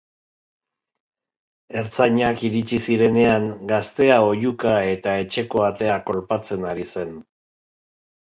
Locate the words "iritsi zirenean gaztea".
2.49-4.17